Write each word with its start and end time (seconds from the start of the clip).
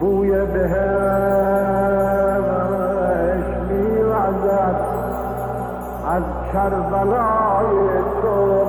بوی 0.00 0.30
بهش 0.30 0.80
میوزد 3.68 4.80
از 6.08 6.22
کربلای 6.52 8.02
تو 8.22 8.60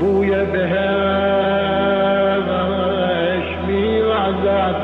بوی 0.00 0.30
بهش 0.30 0.78
میوزد 3.66 4.76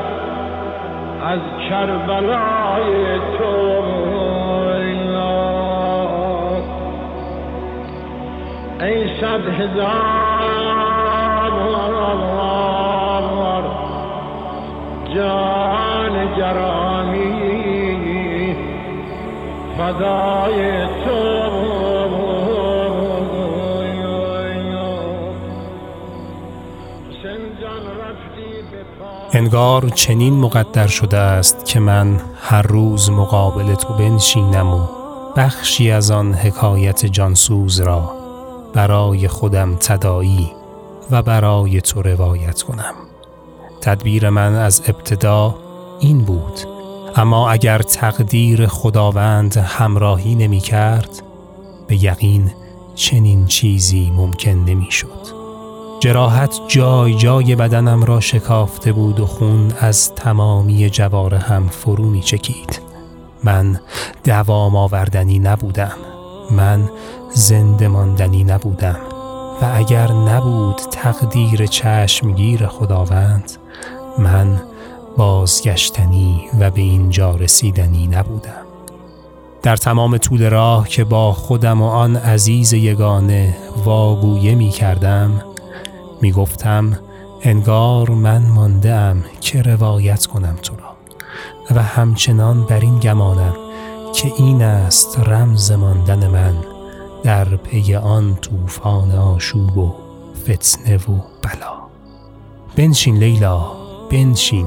از 1.25 1.39
کربلای 1.69 2.58
ای 8.81 9.19
صد 9.21 9.47
هزار 9.59 10.39
جان 15.15 16.35
گرامی 16.37 17.35
فدای 19.77 20.85
تو. 21.05 21.29
انگار 29.33 29.89
چنین 29.89 30.33
مقدر 30.33 30.87
شده 30.87 31.17
است 31.17 31.65
که 31.65 31.79
من 31.79 32.21
هر 32.41 32.61
روز 32.61 33.09
مقابل 33.09 33.75
تو 33.75 33.93
بنشینم 33.93 34.73
و 34.73 34.87
بخشی 35.37 35.91
از 35.91 36.11
آن 36.11 36.33
حکایت 36.33 37.05
جانسوز 37.05 37.81
را 37.81 38.18
برای 38.73 39.27
خودم 39.27 39.75
تدایی 39.75 40.51
و 41.11 41.21
برای 41.21 41.81
تو 41.81 42.01
روایت 42.01 42.61
کنم. 42.61 42.93
تدبیر 43.81 44.29
من 44.29 44.55
از 44.55 44.81
ابتدا 44.87 45.55
این 45.99 46.21
بود. 46.21 46.59
اما 47.15 47.49
اگر 47.49 47.81
تقدیر 47.81 48.67
خداوند 48.67 49.57
همراهی 49.57 50.35
نمی 50.35 50.59
کرد 50.59 51.21
به 51.87 52.03
یقین 52.03 52.51
چنین 52.95 53.45
چیزی 53.45 54.11
ممکن 54.15 54.51
نمی 54.51 54.91
شد. 54.91 55.39
جراحت 55.99 56.59
جای 56.67 57.15
جای 57.15 57.55
بدنم 57.55 58.03
را 58.03 58.19
شکافته 58.19 58.91
بود 58.91 59.19
و 59.19 59.25
خون 59.25 59.73
از 59.79 60.15
تمامی 60.15 60.91
هم 61.47 61.67
فرو 61.67 62.05
می 62.05 62.21
چکید. 62.21 62.81
من 63.43 63.79
دوام 64.23 64.75
آوردنی 64.75 65.39
نبودم. 65.39 65.97
من 66.51 66.89
زنده 67.33 67.87
ماندنی 67.87 68.43
نبودم 68.43 68.99
و 69.61 69.71
اگر 69.73 70.11
نبود 70.11 70.75
تقدیر 70.91 71.65
چشمگیر 71.65 72.67
خداوند 72.67 73.51
من 74.17 74.61
بازگشتنی 75.17 76.41
و 76.59 76.71
به 76.71 76.81
اینجا 76.81 77.35
رسیدنی 77.35 78.07
نبودم. 78.07 78.65
در 79.63 79.75
تمام 79.75 80.17
طول 80.17 80.49
راه 80.49 80.87
که 80.87 81.03
با 81.03 81.33
خودم 81.33 81.81
و 81.81 81.85
آن 81.85 82.15
عزیز 82.15 82.73
یگانه 82.73 83.57
واگویه 83.85 84.55
می 84.55 84.69
کردم 84.69 85.43
می 86.21 86.31
گفتم 86.31 86.99
انگار 87.41 88.09
من 88.09 88.45
ماندم 88.45 89.23
که 89.41 89.61
روایت 89.61 90.25
کنم 90.25 90.55
تو 90.63 90.75
را 90.75 90.95
و 91.71 91.83
همچنان 91.83 92.63
بر 92.63 92.79
این 92.79 92.99
گمانم. 92.99 93.68
که 94.19 94.33
این 94.37 94.61
است 94.61 95.19
رمز 95.19 95.71
ماندن 95.71 96.27
من 96.27 96.53
در 97.23 97.45
پی 97.45 97.95
آن 97.95 98.35
طوفان 98.35 99.11
آشوب 99.11 99.77
و 99.77 99.95
فتنه 100.43 100.97
و 100.97 101.21
بلا. 101.41 101.77
بنشین 102.75 103.17
لیلا 103.17 103.71
بنشین. 104.11 104.65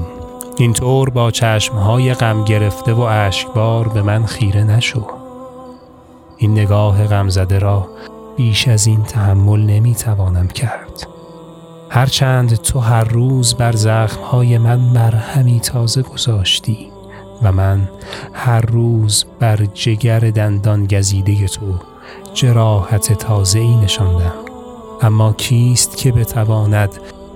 اینطور 0.57 1.09
با 1.09 1.31
چشمهای 1.31 2.13
غم 2.13 2.43
گرفته 2.43 2.93
و 2.93 2.99
اشکبار 3.01 3.87
به 3.87 4.01
من 4.01 4.25
خیره 4.25 4.63
نشو. 4.63 5.07
این 6.37 6.51
نگاه 6.51 7.07
غمزده 7.07 7.59
را 7.59 7.87
بیش 8.37 8.67
از 8.67 8.87
این 8.87 9.03
تحمل 9.03 9.59
نمی‌توانم 9.59 10.47
کرد. 10.47 11.07
هرچند 11.89 12.55
تو 12.55 12.79
هر 12.79 13.03
روز 13.03 13.53
بر 13.53 13.71
زخمهای 13.71 14.57
من 14.57 14.79
مرهمی 14.79 15.59
تازه 15.59 16.01
گذاشتی 16.01 16.92
و 17.43 17.51
من 17.51 17.89
هر 18.33 18.61
روز 18.61 19.25
بر 19.39 19.65
جگر 19.73 20.19
دندان 20.19 20.85
گزیده 20.85 21.47
تو 21.47 21.79
جراحت 22.33 23.13
تازه 23.13 23.59
ای 23.59 23.75
نشاندم 23.75 24.33
اما 25.01 25.33
کیست 25.33 25.97
که 25.97 26.11
بتواند 26.11 26.89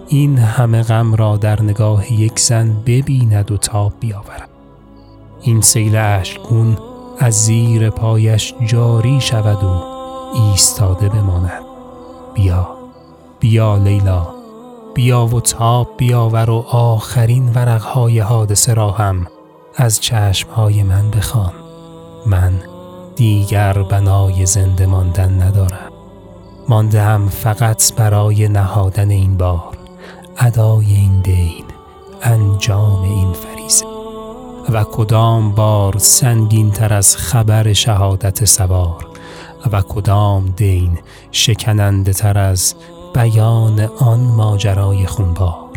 این 0.07 0.38
همه 0.38 0.84
غم 0.84 1.16
را 1.16 1.38
در 1.38 1.62
نگاه 1.62 2.13
یک 2.13 2.40
زن 2.40 2.75
ببیند 2.85 3.51
و 3.51 3.57
تاب 3.57 3.94
بیاورد؟ 4.00 4.50
این 5.41 5.62
سیل 5.62 5.96
اشکون 5.96 6.78
از 7.19 7.46
زیر 7.46 7.90
پایش 7.90 8.53
جاری 8.66 9.22
شود 9.22 9.63
و 9.63 9.84
ایستاده 10.34 11.09
بماند. 11.09 11.63
بیا 12.34 12.78
بیا 13.40 13.78
لیلا 13.78 14.28
بیا 14.94 15.25
و 15.25 15.41
تاب 15.41 15.90
بیاور 15.97 16.50
و 16.50 16.66
آخرین 16.72 17.51
ورقهای 17.56 18.19
حادثه 18.19 18.73
را 18.73 18.91
هم 18.91 19.28
از 19.79 20.01
چشمهای 20.01 20.83
من 20.83 21.11
بخوان. 21.11 21.53
من 22.25 22.53
دیگر 23.15 23.73
بنای 23.83 24.45
زنده 24.45 24.85
ماندن 24.85 25.41
ندارم. 25.41 25.91
مانده 26.69 27.01
هم 27.01 27.29
فقط 27.29 27.93
برای 27.93 28.47
نهادن 28.47 29.09
این 29.09 29.37
بار 29.37 29.77
ادای 30.37 30.85
این 30.85 31.21
دین 31.21 31.66
انجام 32.23 33.01
این 33.01 33.33
فریزه 33.33 33.85
و 34.69 34.83
کدام 34.83 35.51
بار 35.51 35.97
سنگین 35.97 36.71
تر 36.71 36.93
از 36.93 37.17
خبر 37.17 37.73
شهادت 37.73 38.45
سوار؟ 38.45 39.07
و 39.71 39.81
کدام 39.81 40.53
دین 40.55 40.99
شکننده 41.31 42.13
تر 42.13 42.37
از 42.37 42.75
بیان 43.16 43.79
آن 43.99 44.19
ماجرای 44.19 45.05
خونبار؟ 45.05 45.69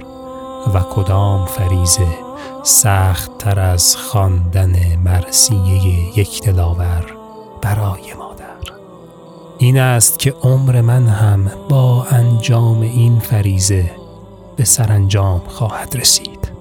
و 0.75 0.81
کدام 0.81 1.47
فریزه 1.47 2.30
سخت 2.62 3.38
تر 3.38 3.60
از 3.60 3.97
خواندن 3.97 4.97
مرسیه 5.04 6.19
یک 6.19 6.43
دلاور 6.43 7.06
برای 7.62 8.15
مادر. 8.19 8.75
این 9.59 9.78
است 9.78 10.19
که 10.19 10.34
عمر 10.43 10.81
من 10.81 11.06
هم 11.06 11.50
با 11.69 12.04
انجام 12.04 12.81
این 12.81 13.19
فریزه 13.19 13.91
به 14.56 14.65
سرانجام 14.65 15.43
خواهد 15.48 15.97
رسید. 15.97 16.53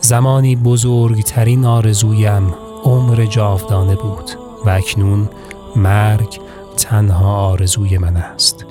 زمانی 0.00 0.56
بزرگترین 0.56 1.64
آرزویم 1.64 2.54
عمر 2.84 3.24
جاودانه 3.24 3.96
بود 3.96 4.30
و 4.64 4.70
اکنون 4.70 5.28
مرگ 5.76 6.40
تنها 6.76 7.36
آرزوی 7.36 7.98
من 7.98 8.16
است. 8.16 8.66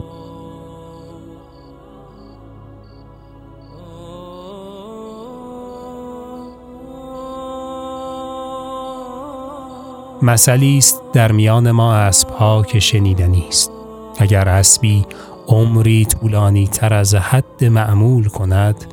مثلی 10.21 10.77
است 10.77 11.01
در 11.13 11.31
میان 11.31 11.71
ما 11.71 11.93
اسبها 11.93 12.63
که 12.63 12.79
شنیدنی 12.79 13.45
است 13.47 13.71
اگر 14.17 14.49
اسبی 14.49 15.05
عمری 15.47 16.05
طولانی 16.05 16.67
تر 16.67 16.93
از 16.93 17.15
حد 17.15 17.63
معمول 17.63 18.27
کند 18.27 18.85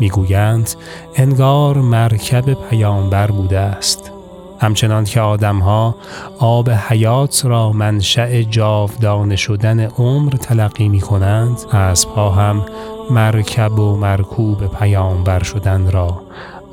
می‌گویند 0.00 0.70
انگار 1.16 1.78
مرکب 1.78 2.68
پیامبر 2.70 3.30
بوده 3.30 3.58
است 3.58 4.12
همچنان 4.60 5.04
که 5.04 5.20
آدمها 5.20 5.94
آب 6.38 6.70
حیات 6.70 7.44
را 7.44 7.72
منشأ 7.72 8.42
جاودانه 8.42 9.36
شدن 9.36 9.80
عمر 9.80 10.32
تلقی 10.32 10.88
می 10.88 11.00
کنند 11.00 11.58
اسبها 11.72 12.30
هم 12.30 12.64
مرکب 13.10 13.78
و 13.78 13.96
مرکوب 13.96 14.66
پیامبر 14.66 15.42
شدن 15.42 15.90
را 15.90 16.22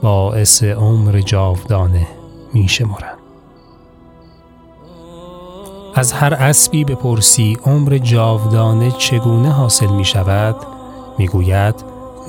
باعث 0.02 0.64
عمر 0.64 1.22
جاودانه 1.22 2.08
می 2.54 2.68
شمرند. 2.68 3.17
از 5.98 6.12
هر 6.12 6.34
اسبی 6.34 6.84
بپرسی 6.84 7.58
عمر 7.66 7.98
جاودانه 7.98 8.92
چگونه 8.92 9.52
حاصل 9.52 9.88
می 9.88 10.06
شود؟ 10.06 10.56
می 11.18 11.28
گوید 11.28 11.76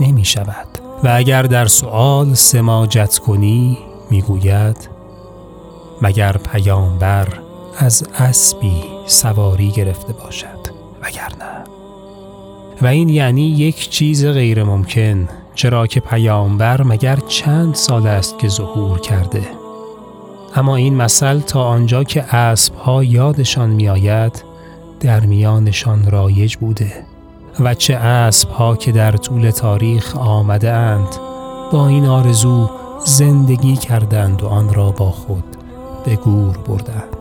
نمی 0.01 0.25
شود. 0.25 0.67
و 1.05 1.13
اگر 1.15 1.43
در 1.43 1.67
سؤال 1.67 2.35
سماجت 2.35 3.19
کنی 3.19 3.79
می 4.11 4.23
گوید 4.23 4.89
مگر 6.03 6.37
پیامبر 6.37 7.29
از 7.79 8.09
اسبی 8.19 8.85
سواری 9.07 9.71
گرفته 9.71 10.13
باشد؟ 10.13 10.59
وگرنه. 11.03 11.65
و 12.83 12.87
این 12.87 13.09
یعنی 13.09 13.43
یک 13.43 13.91
چیز 13.91 14.27
غیر 14.27 14.65
ممکن 14.65 15.29
چرا 15.55 15.87
که 15.87 16.01
پیامبر 16.01 16.83
مگر 16.83 17.17
چند 17.17 17.75
سال 17.75 18.07
است 18.07 18.39
که 18.39 18.49
ظهور 18.49 19.01
کرده؟ 19.01 19.58
اما 20.55 20.77
این 20.77 20.95
مثل 20.95 21.41
تا 21.41 21.65
آنجا 21.65 22.05
که 22.05 22.35
اسب 22.35 22.75
ها 22.75 23.05
یادشان 23.05 23.71
می 23.71 23.89
آید 23.89 24.45
در 25.01 25.21
میانشان 25.21 26.11
رایج 26.11 26.57
بوده. 26.57 26.93
و 27.61 27.75
چه 27.75 27.95
اسب 27.95 28.49
ها 28.49 28.77
که 28.77 28.93
در 28.93 29.13
طول 29.13 29.51
تاریخ 29.51 30.17
آمده 30.17 30.73
اند 30.73 31.17
با 31.73 31.89
این 31.89 32.07
آرزو 32.07 32.71
زندگی 33.05 33.77
کردند 33.77 34.43
و 34.43 34.47
آن 34.47 34.75
را 34.75 34.91
با 34.91 35.11
خود 35.11 35.45
به 36.05 36.17
گور 36.17 36.59
بردند. 36.59 37.17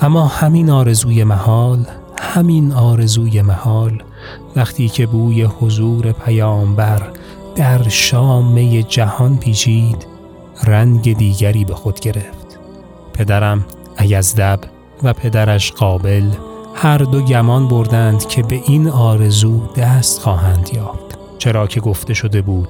اما 0.00 0.26
همین 0.26 0.70
آرزوی 0.70 1.24
محال 1.24 1.86
همین 2.20 2.72
آرزوی 2.72 3.42
محال 3.42 4.02
وقتی 4.56 4.88
که 4.88 5.06
بوی 5.06 5.42
حضور 5.42 6.12
پیامبر 6.12 7.02
در 7.56 7.88
شامه 7.88 8.82
جهان 8.82 9.36
پیچید 9.36 10.13
رنگ 10.66 11.16
دیگری 11.16 11.64
به 11.64 11.74
خود 11.74 12.00
گرفت. 12.00 12.58
پدرم 13.14 13.64
ایزدب 13.98 14.60
و 15.02 15.12
پدرش 15.12 15.72
قابل 15.72 16.30
هر 16.74 16.98
دو 16.98 17.22
گمان 17.22 17.68
بردند 17.68 18.26
که 18.26 18.42
به 18.42 18.60
این 18.66 18.88
آرزو 18.88 19.66
دست 19.76 20.20
خواهند 20.20 20.70
یافت. 20.74 21.18
چرا 21.38 21.66
که 21.66 21.80
گفته 21.80 22.14
شده 22.14 22.42
بود 22.42 22.68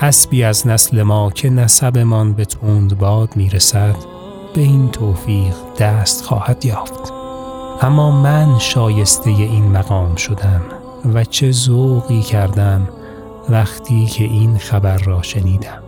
اسبی 0.00 0.44
از 0.44 0.66
نسل 0.66 1.02
ما 1.02 1.30
که 1.30 1.50
نسبمان 1.50 2.32
به 2.32 2.44
تند 2.44 2.98
باد 2.98 3.36
می‌رسد 3.36 3.96
به 4.54 4.60
این 4.60 4.88
توفیق 4.88 5.54
دست 5.78 6.24
خواهد 6.24 6.64
یافت. 6.64 7.12
اما 7.82 8.10
من 8.22 8.58
شایسته 8.58 9.30
این 9.30 9.64
مقام 9.64 10.14
شدم 10.16 10.62
و 11.14 11.24
چه 11.24 11.50
ذوقی 11.50 12.22
کردم 12.22 12.88
وقتی 13.48 14.06
که 14.06 14.24
این 14.24 14.58
خبر 14.58 14.98
را 14.98 15.22
شنیدم. 15.22 15.83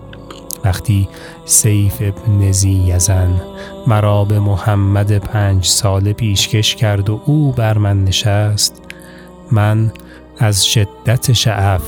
وقتی 0.66 1.08
سیف 1.44 1.96
ابن 2.00 2.52
زیزن 2.52 3.40
مرا 3.86 4.24
به 4.24 4.40
محمد 4.40 5.18
پنج 5.18 5.64
سال 5.64 6.12
پیشکش 6.12 6.76
کرد 6.76 7.10
و 7.10 7.20
او 7.24 7.52
بر 7.52 7.78
من 7.78 8.04
نشست 8.04 8.82
من 9.52 9.92
از 10.38 10.66
شدت 10.66 11.32
شعف 11.32 11.82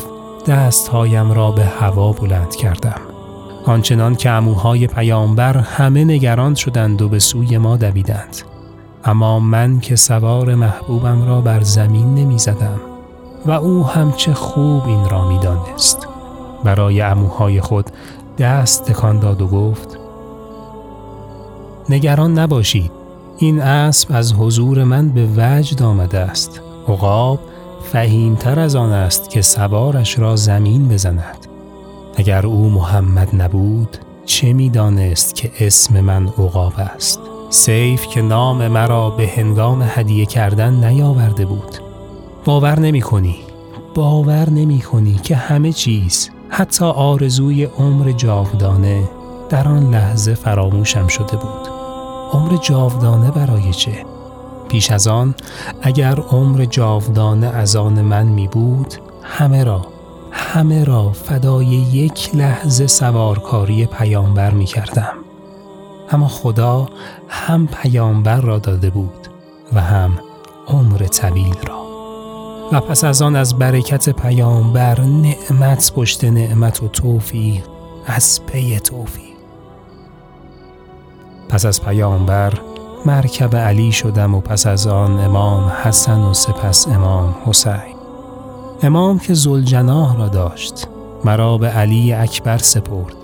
دستهایم 0.46 1.32
را 1.32 1.50
به 1.50 1.64
هوا 1.64 2.12
بلند 2.12 2.56
کردم 2.56 3.00
آنچنان 3.66 4.14
که 4.14 4.30
اموهای 4.30 4.86
پیامبر 4.86 5.58
همه 5.58 6.04
نگران 6.04 6.54
شدند 6.54 7.02
و 7.02 7.08
به 7.08 7.18
سوی 7.18 7.58
ما 7.58 7.76
دویدند 7.76 8.36
اما 9.04 9.40
من 9.40 9.80
که 9.80 9.96
سوار 9.96 10.54
محبوبم 10.54 11.26
را 11.26 11.40
بر 11.40 11.60
زمین 11.60 12.14
نمی 12.14 12.38
زدم 12.38 12.80
و 13.46 13.50
او 13.50 13.86
هم 13.86 14.12
چه 14.12 14.34
خوب 14.34 14.86
این 14.86 15.08
را 15.08 15.28
می 15.28 15.38
دانست. 15.38 16.08
برای 16.64 17.00
اموهای 17.00 17.60
خود 17.60 17.90
دست 18.38 18.84
تکان 18.84 19.18
داد 19.18 19.42
و 19.42 19.46
گفت 19.46 19.98
نگران 21.88 22.38
نباشید 22.38 22.92
این 23.38 23.60
اسب 23.60 24.08
از 24.12 24.32
حضور 24.32 24.84
من 24.84 25.08
به 25.08 25.28
وجد 25.36 25.82
آمده 25.82 26.18
است. 26.18 26.60
عقاب 26.88 27.40
فهیمتر 27.92 28.60
از 28.60 28.76
آن 28.76 28.92
است 28.92 29.30
که 29.30 29.42
سوارش 29.42 30.18
را 30.18 30.36
زمین 30.36 30.88
بزند. 30.88 31.46
اگر 32.16 32.46
او 32.46 32.70
محمد 32.70 33.28
نبود 33.42 33.96
چه 34.26 34.52
می‌دانست 34.52 35.34
که 35.34 35.50
اسم 35.60 36.00
من 36.00 36.28
عقاب 36.28 36.72
است؟ 36.76 37.20
سیف 37.50 38.06
که 38.06 38.22
نام 38.22 38.68
مرا 38.68 39.10
به 39.10 39.28
هنگام 39.28 39.82
هدیه 39.86 40.26
کردن 40.26 40.84
نیاورده 40.84 41.46
بود. 41.46 41.78
باور 42.44 42.80
نمی 42.80 43.00
کنی 43.00 43.36
باور 43.94 44.50
نمی 44.50 44.80
کنی 44.80 45.14
که 45.14 45.36
همه 45.36 45.72
چیز 45.72 46.30
حتی 46.50 46.84
آرزوی 46.84 47.64
عمر 47.64 48.12
جاودانه 48.12 49.08
در 49.48 49.68
آن 49.68 49.90
لحظه 49.90 50.34
فراموشم 50.34 51.06
شده 51.06 51.36
بود 51.36 51.68
عمر 52.32 52.56
جاودانه 52.56 53.30
برای 53.30 53.72
چه؟ 53.72 54.04
پیش 54.68 54.90
از 54.90 55.06
آن 55.06 55.34
اگر 55.82 56.20
عمر 56.20 56.64
جاودانه 56.64 57.46
از 57.46 57.76
آن 57.76 58.00
من 58.00 58.26
می 58.26 58.48
بود 58.48 58.94
همه 59.22 59.64
را 59.64 59.86
همه 60.30 60.84
را 60.84 61.12
فدای 61.12 61.66
یک 61.66 62.30
لحظه 62.34 62.86
سوارکاری 62.86 63.86
پیامبر 63.86 64.50
می 64.50 64.64
کردم. 64.64 65.14
اما 66.10 66.28
خدا 66.28 66.88
هم 67.28 67.66
پیامبر 67.66 68.40
را 68.40 68.58
داده 68.58 68.90
بود 68.90 69.28
و 69.72 69.80
هم 69.80 70.18
عمر 70.68 71.06
طویل 71.06 71.56
را 71.66 71.87
و 72.72 72.80
پس 72.80 73.04
از 73.04 73.22
آن 73.22 73.36
از 73.36 73.58
برکت 73.58 74.08
پیامبر 74.10 75.00
نعمت 75.00 75.92
پشت 75.92 76.24
نعمت 76.24 76.82
و 76.82 76.88
توفیق 76.88 77.64
از 78.06 78.40
پی 78.46 78.80
توفیق. 78.80 79.24
پس 81.48 81.66
از 81.66 81.82
پیامبر 81.82 82.52
مرکب 83.06 83.56
علی 83.56 83.92
شدم 83.92 84.34
و 84.34 84.40
پس 84.40 84.66
از 84.66 84.86
آن 84.86 85.20
امام 85.20 85.72
حسن 85.84 86.20
و 86.20 86.34
سپس 86.34 86.88
امام 86.88 87.34
حسین. 87.46 87.94
امام 88.82 89.18
که 89.18 89.34
زلجناه 89.34 90.18
را 90.18 90.28
داشت 90.28 90.88
مرا 91.24 91.58
به 91.58 91.68
علی 91.68 92.12
اکبر 92.12 92.58
سپرد 92.58 93.14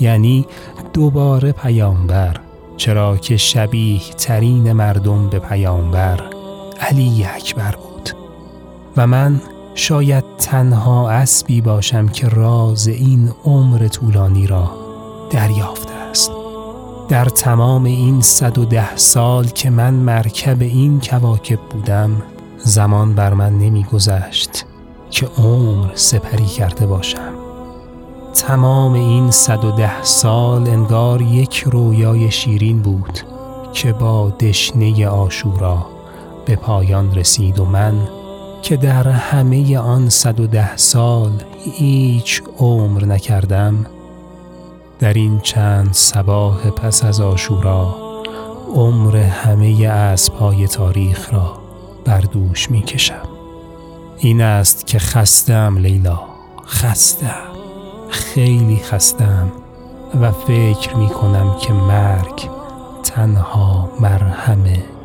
یعنی 0.00 0.46
دوباره 0.92 1.52
پیامبر 1.52 2.36
چرا 2.76 3.16
که 3.16 3.36
شبیه 3.36 4.00
ترین 4.00 4.72
مردم 4.72 5.28
به 5.28 5.38
پیامبر 5.38 6.20
علی 6.80 7.24
اکبر 7.24 7.70
بود. 7.76 7.87
و 8.98 9.06
من 9.06 9.40
شاید 9.74 10.24
تنها 10.38 11.10
اسبی 11.10 11.60
باشم 11.60 12.08
که 12.08 12.28
راز 12.28 12.88
این 12.88 13.32
عمر 13.44 13.88
طولانی 13.88 14.46
را 14.46 14.70
دریافته 15.30 15.94
است. 15.94 16.32
در 17.08 17.24
تمام 17.24 17.84
این 17.84 18.20
صد 18.20 18.58
و 18.58 18.64
ده 18.64 18.96
سال 18.96 19.46
که 19.46 19.70
من 19.70 19.94
مرکب 19.94 20.62
این 20.62 21.00
کواکب 21.00 21.58
بودم 21.60 22.22
زمان 22.58 23.14
بر 23.14 23.34
من 23.34 23.58
نمیگذشت 23.58 24.64
که 25.10 25.28
عمر 25.38 25.88
سپری 25.94 26.46
کرده 26.46 26.86
باشم. 26.86 27.32
تمام 28.34 28.92
این 28.92 29.30
صد 29.30 29.64
و 29.64 29.70
ده 29.70 30.02
سال 30.02 30.68
انگار 30.68 31.22
یک 31.22 31.64
رویای 31.66 32.30
شیرین 32.30 32.82
بود 32.82 33.20
که 33.72 33.92
با 33.92 34.30
دشنه 34.30 35.08
آشورا 35.08 35.86
به 36.44 36.56
پایان 36.56 37.14
رسید 37.14 37.58
و 37.58 37.64
من 37.64 38.17
که 38.62 38.76
در 38.76 39.08
همه 39.08 39.78
آن 39.78 40.08
صد 40.08 40.40
و 40.40 40.46
ده 40.46 40.76
سال 40.76 41.30
هیچ 41.64 42.42
عمر 42.58 43.04
نکردم 43.04 43.86
در 44.98 45.12
این 45.12 45.40
چند 45.40 45.88
سباه 45.92 46.70
پس 46.70 47.04
از 47.04 47.20
آشورا 47.20 47.94
عمر 48.74 49.16
همه 49.16 49.86
اسبهای 49.86 50.68
تاریخ 50.68 51.34
را 51.34 51.58
بر 52.04 52.20
دوش 52.20 52.70
می 52.70 52.82
کشم 52.82 53.28
این 54.18 54.40
است 54.40 54.86
که 54.86 54.98
خستم 54.98 55.78
لیلا 55.78 56.20
خستم 56.66 57.48
خیلی 58.08 58.76
خستم 58.76 59.52
و 60.20 60.32
فکر 60.32 60.96
می 60.96 61.08
کنم 61.08 61.56
که 61.60 61.72
مرگ 61.72 62.48
تنها 63.02 63.88
مرهم 64.00 64.64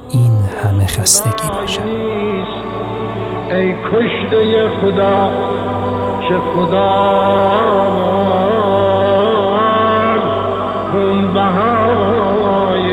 این 0.09 0.37
همه 0.63 0.85
خستگی 0.85 1.47
باشد. 1.47 2.92
ای 3.53 3.73
کشته 3.73 4.69
خدا 4.69 5.31
چه 6.29 6.37
خدا 6.37 7.13
خون 10.91 11.33
بهای 11.33 12.87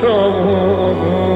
تو. 0.00 0.30
بود 0.30 1.33